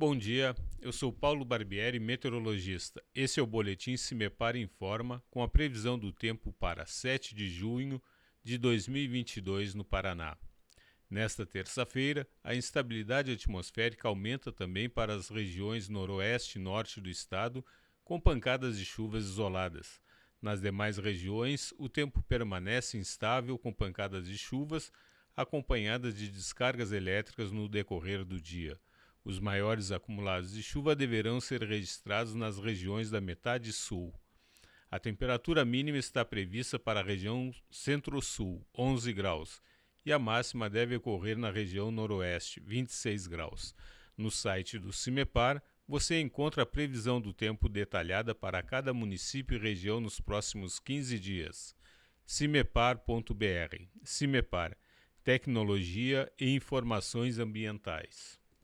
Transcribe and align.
Bom 0.00 0.16
dia, 0.16 0.56
eu 0.80 0.94
sou 0.94 1.12
Paulo 1.12 1.44
Barbieri, 1.44 2.00
meteorologista. 2.00 3.04
Esse 3.14 3.38
é 3.38 3.42
o 3.42 3.46
Boletim 3.46 3.98
Cimepar 3.98 4.56
Informa 4.56 5.22
com 5.28 5.42
a 5.42 5.48
previsão 5.48 5.98
do 5.98 6.10
tempo 6.10 6.54
para 6.54 6.86
7 6.86 7.34
de 7.34 7.50
junho 7.50 8.00
de 8.42 8.56
2022 8.56 9.74
no 9.74 9.84
Paraná. 9.84 10.38
Nesta 11.10 11.44
terça-feira, 11.44 12.26
a 12.42 12.54
instabilidade 12.54 13.30
atmosférica 13.30 14.08
aumenta 14.08 14.50
também 14.50 14.88
para 14.88 15.12
as 15.12 15.28
regiões 15.28 15.90
noroeste 15.90 16.58
e 16.58 16.62
norte 16.62 16.98
do 16.98 17.10
estado, 17.10 17.62
com 18.02 18.18
pancadas 18.18 18.78
de 18.78 18.86
chuvas 18.86 19.24
isoladas. 19.24 20.00
Nas 20.40 20.62
demais 20.62 20.96
regiões, 20.96 21.74
o 21.76 21.90
tempo 21.90 22.22
permanece 22.22 22.96
instável 22.96 23.58
com 23.58 23.70
pancadas 23.70 24.26
de 24.26 24.38
chuvas 24.38 24.90
acompanhadas 25.36 26.14
de 26.14 26.30
descargas 26.30 26.90
elétricas 26.90 27.52
no 27.52 27.68
decorrer 27.68 28.24
do 28.24 28.40
dia. 28.40 28.80
Os 29.24 29.38
maiores 29.38 29.92
acumulados 29.92 30.52
de 30.52 30.62
chuva 30.62 30.96
deverão 30.96 31.40
ser 31.40 31.62
registrados 31.62 32.34
nas 32.34 32.58
regiões 32.58 33.10
da 33.10 33.20
metade 33.20 33.72
sul. 33.72 34.14
A 34.90 34.98
temperatura 34.98 35.64
mínima 35.64 35.98
está 35.98 36.24
prevista 36.24 36.78
para 36.78 37.00
a 37.00 37.02
região 37.02 37.52
centro-sul, 37.70 38.66
11 38.76 39.12
graus, 39.12 39.62
e 40.04 40.12
a 40.12 40.18
máxima 40.18 40.70
deve 40.70 40.96
ocorrer 40.96 41.36
na 41.36 41.50
região 41.50 41.90
noroeste, 41.90 42.60
26 42.60 43.26
graus. 43.26 43.74
No 44.16 44.30
site 44.30 44.78
do 44.78 44.92
CIMEPAR, 44.92 45.62
você 45.86 46.20
encontra 46.20 46.62
a 46.62 46.66
previsão 46.66 47.20
do 47.20 47.32
tempo 47.32 47.68
detalhada 47.68 48.34
para 48.34 48.62
cada 48.62 48.94
município 48.94 49.56
e 49.56 49.60
região 49.60 50.00
nos 50.00 50.20
próximos 50.20 50.78
15 50.78 51.18
dias. 51.18 51.76
cimepar.br. 52.24 53.76
CIMEPAR 54.02 54.76
Tecnologia 55.22 56.32
e 56.40 56.54
Informações 56.54 57.38
Ambientais. 57.38 58.39